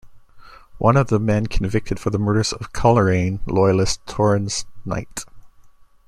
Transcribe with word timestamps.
One 0.79 0.97
of 0.97 1.09
the 1.09 1.19
men 1.19 1.45
convicted 1.45 1.99
for 1.99 2.09
the 2.09 2.17
murders 2.17 2.55
was 2.57 2.65
Coleraine 2.69 3.39
loyalist 3.45 4.03
Torrens 4.07 4.65
Knight. 4.83 5.25